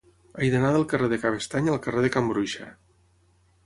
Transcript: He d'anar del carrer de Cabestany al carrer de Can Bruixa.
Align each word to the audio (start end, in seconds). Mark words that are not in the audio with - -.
He 0.43 0.47
d'anar 0.55 0.71
del 0.77 0.85
carrer 0.93 1.11
de 1.13 1.21
Cabestany 1.25 1.69
al 1.69 1.79
carrer 1.87 2.07
de 2.09 2.13
Can 2.19 2.35
Bruixa. 2.35 2.75